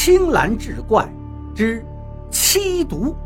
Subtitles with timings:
[0.00, 1.12] 青蓝志怪
[1.56, 1.84] 之
[2.30, 3.16] 七毒。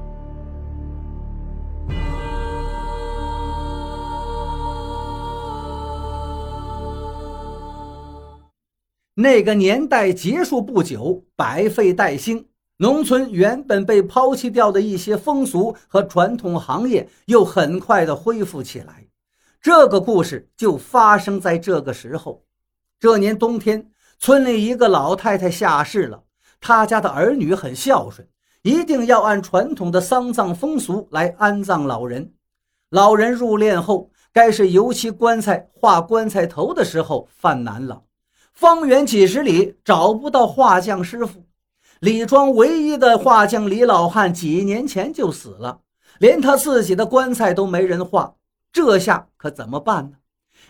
[9.12, 12.49] 那个年代结束不久，百废待兴，
[12.79, 19.07] 农村原本被抛弃掉的一些风俗和传统行业又很快的恢复起来。
[19.61, 22.43] 这个故事就发生在这个时候。
[22.98, 26.25] 这年冬天，村里一个老太太下世了，
[26.62, 28.27] 他家的儿女很孝顺，
[28.62, 32.33] 一定要按传统的丧葬风俗来安葬老人。
[32.88, 38.02] 老人入殓后，该是油漆棺材、画棺材头的时候犯难了。
[38.52, 41.45] 方圆几十里找不到画匠师傅，
[41.98, 45.80] 李庄唯一的画匠李老汉几年前就死了，
[46.21, 48.37] 连他自己的棺材都没人画，
[48.73, 50.19] 这下可怎么办呢？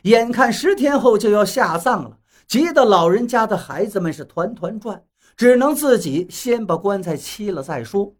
[0.04, 5.02] 眼看十天后就要下葬了，急得老人家的孩子们是团团转，
[5.36, 8.14] 只能自己先把棺材砌了再说。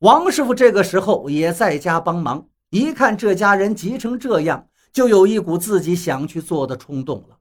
[0.00, 7.38] 王师傅这个时候也在家帮忙，一看这家人急成这样，就有一股自己想去做的冲动了。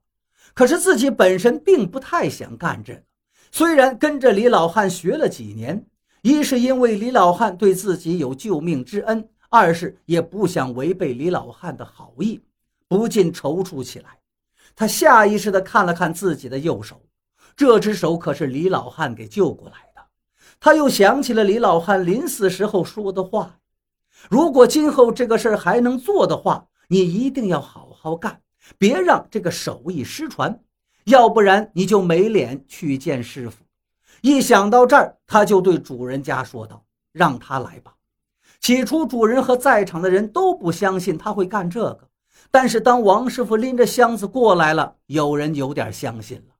[0.53, 3.03] 可是自己本身并不太想干这个，
[3.51, 5.85] 虽然跟着李老汉学了几年，
[6.23, 12.41] 一是因为李老汉对自己有救命之恩，二是也不想违背李老汉的好意，
[12.87, 14.17] 不禁踌躇起来。
[14.75, 17.01] 他下意识地看了看自己的右手，
[17.57, 20.01] 这只手可是李老汉给救过来的。
[20.59, 23.57] 他又想起了李老汉临死时候说的话
[24.29, 28.39] ：“如果今后这个事儿还能做的话，你一定要好好干。”
[28.77, 30.59] 别让这个手艺失传，
[31.05, 33.63] 要不然你就没脸去见师傅。
[34.19, 37.93] 一想到这儿，他就对主人家说道：“让他来吧。”
[38.59, 42.09] 起初，主人和在场的人都不相信他会干这个，
[42.51, 46.55] 但是当王师傅拎着箱子过来了，有人有点相信了，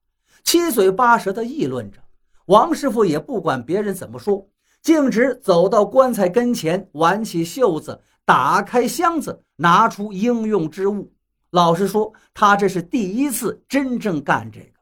[0.48, 2.00] 七嘴八舌地议论着。
[2.46, 4.48] 王师傅也不管别人怎么说，
[4.82, 11.12] 径直走到棺材跟前，挽起袖子，打开箱子，拿出应用之物。
[11.50, 14.80] 老实说，他这是第一次真正干这个，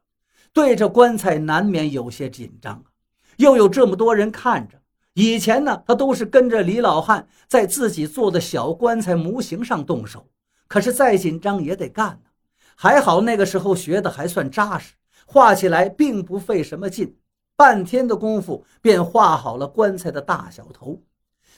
[0.52, 2.84] 对着棺材难免有些紧张啊。
[3.38, 4.80] 又有这么多人看着，
[5.14, 10.28] 以前呢，他都是跟着李老汉在自己做的小棺材模型上动手，
[10.68, 12.30] 可是再紧张也得干呢。
[12.76, 14.94] 还好那个时候学的还算扎实，
[15.26, 17.16] 画起来并不费什么劲，
[17.56, 21.02] 半天的功夫便画好了棺材的大小头。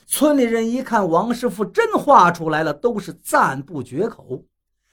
[0.05, 4.43] 村里人一看王师傅真画出来了，都是赞不绝口。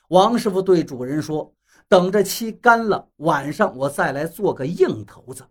[0.09, 1.53] 王师傅对主人说
[1.89, 5.45] ：“等着漆干了，晚上我再来做个硬头子。”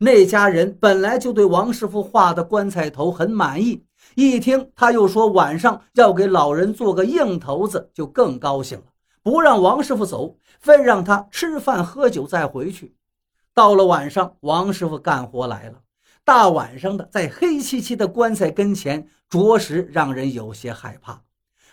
[0.00, 3.82] 那家人本来就对王师傅画的棺材头很满意，
[4.14, 8.84] 一听他又说晚上要给老人做个硬头子，就更高兴了，
[9.22, 12.94] 不让王师傅走，非让他吃饭喝酒再回去。
[13.54, 15.80] 到了晚上，王师傅干活来了，
[16.24, 21.22] 大晚上的在黑漆漆的棺材跟前，着实让人有些害怕。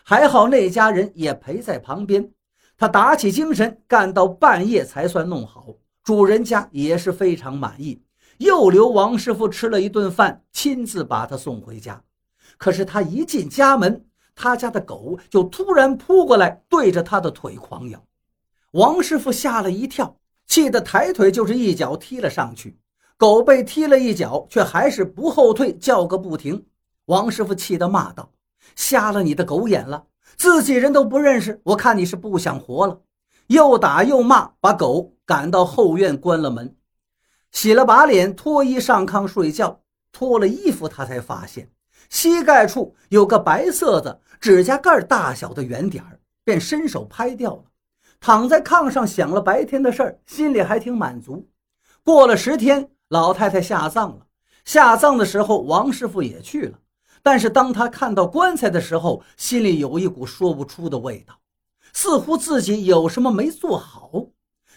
[0.04, 2.32] 还好那家人也陪在旁边，
[2.78, 5.76] 他打起精神干到半夜才算弄好。
[6.04, 8.04] 主人家也是非常满意，
[8.38, 12.04] 又留王师傅吃了一顿饭，亲自把他送回家。
[12.58, 18.04] 可是他一进家门，他家的狗就突然扑过来，对着他的腿狂咬。
[18.72, 22.78] 王师傅吓了一跳，气得抬腿就是一脚踢了上去。
[23.18, 26.66] 狗被踢了一脚，却还是不后退，叫个不停。
[27.06, 28.30] 王师傅气得骂道。
[28.76, 30.08] 瞎了你的狗眼了！
[30.36, 33.00] 自己人都不认识，我看你是不想活了。
[33.48, 36.76] 又打又骂，把狗赶到后院关了门，
[37.52, 39.82] 洗了把脸，脱衣上炕睡觉。
[40.12, 41.70] 脱了衣服，他才发现
[42.10, 47.64] 膝盖处有个白色的指甲盖大小的圆点儿，便伸手拍掉了。
[48.20, 51.48] 躺在炕上想了白天的事儿，心里还挺满足。
[52.04, 54.26] 过了十天，老太太下葬了。
[54.64, 56.80] 下葬的时候，王师傅也去了。
[57.22, 61.36] 但是当他看到棺材的时候，心里有一股说不出的味道，
[61.94, 64.12] 似乎自己有什么没做好。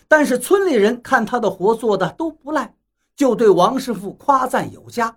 [0.08, 2.74] 但是村里人看他的活做的都不赖，
[3.14, 5.14] 就对王师傅夸赞有加。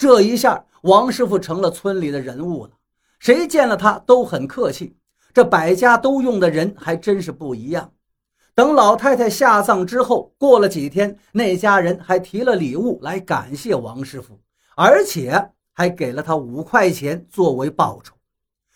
[0.00, 2.70] 这一下，王师傅成了村里的人物了，
[3.18, 4.96] 谁见了他都很客气。
[5.34, 7.92] 这百家都用的人还真是不一样。
[8.54, 14.40] 等老太太下葬之后，过了几天，那家人还提了礼物来感谢王师傅，
[14.74, 15.50] 而且。
[15.72, 18.14] 还给了他五块钱作为报酬，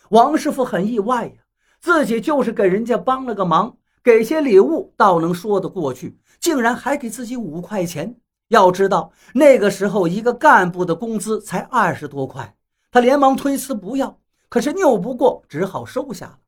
[0.08, 1.32] 王师傅很意外呀，
[1.78, 8.16] 自己就是给人家帮了个忙，给些礼物倒能说得过去，竟然还给自己五块钱。
[8.54, 12.54] 要知道那个时候一个干部的工资才二十多块，
[12.90, 14.16] 他连忙推辞不要，
[14.48, 16.38] 可是拗不过，只好收下了。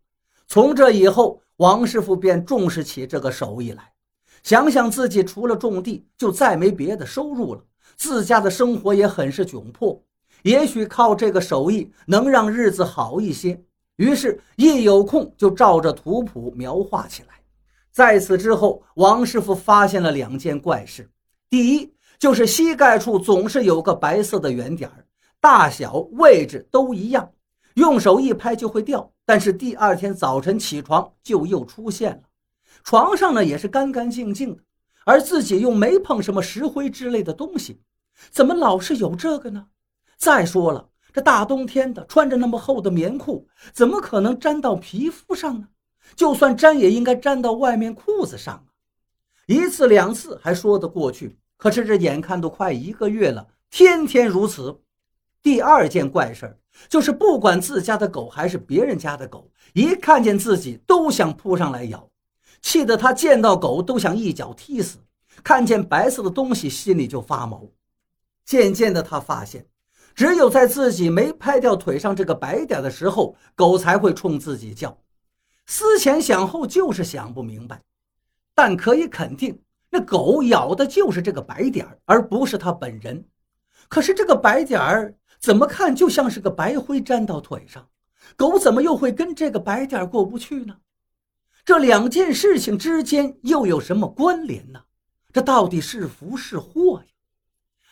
[0.47, 3.82] 从这以后，王师傅便重视起这个手艺来，
[4.44, 7.61] 想想自己除了种地就再没别的收入了。
[7.97, 10.00] 自家的生活也很是窘迫，
[10.43, 13.61] 也许靠这个手艺能让日子好一些。
[13.97, 17.29] 于是，一有空就照着图谱描画起来。
[17.91, 21.08] 在此之后，王师傅发现了两件怪事：
[21.49, 25.04] 第一，就是膝盖处总是有个白色的圆点儿，
[25.40, 27.30] 大小位置都一样，
[27.74, 29.12] 用手一拍就会掉。
[29.24, 32.22] 但是第二天早晨起床就又出现了，
[32.84, 34.62] 床上呢也是干干净净的，
[35.04, 37.80] 而自己又没碰什么石灰之类的东西，
[38.30, 39.66] 怎么老是有这个呢？
[40.16, 40.88] 再说了。
[41.12, 45.66] 这大冬天的，穿着那么厚的棉裤，怎么可能粘到皮肤上呢？
[46.14, 48.69] 就算粘，也应该粘到外面裤子上啊！
[49.46, 54.81] 一次两次还说得过去，可是这眼看都快一个月了，天天如此。
[55.43, 56.58] 第二件怪事
[56.88, 62.11] 就是，不管自家的狗还是别人家的狗，一看见自己都想扑上来咬，
[62.61, 64.99] 气得他见到狗都想一脚踢死，
[65.44, 67.64] 看见白色的东西心里就发毛。
[68.44, 69.67] 渐渐的，他发现。
[70.14, 74.97] 只有在自己没拍掉腿上这个白点的时候，狗才会冲自己叫。
[75.67, 77.82] 思前想后，就是想不明白。
[78.55, 79.61] 但可以肯定，
[79.96, 83.25] 这狗咬的就是这个白点而不是他本人。
[83.88, 87.88] 可是这个白点儿怎么看就像是个白灰粘到腿上，
[88.37, 90.76] 狗怎么又会跟这个白点过不去呢？
[91.64, 94.82] 这两件事情之间又有什么关联呢？
[95.32, 97.06] 这到底是福是祸呀？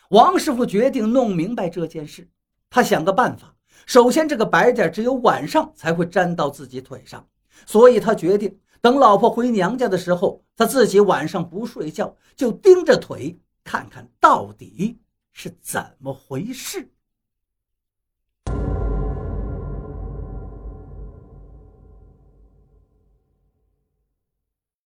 [0.09, 2.29] 王师傅决定弄明白这件事。
[2.69, 3.55] 他想个办法。
[3.87, 7.27] 首先，这个白点只有晚上才会粘到自己腿上，
[7.65, 8.55] 所以他决定
[8.85, 14.99] 等老婆回娘家的时候，他自己晚上不睡觉，就盯着腿看看到底
[15.31, 16.91] 是怎么回事。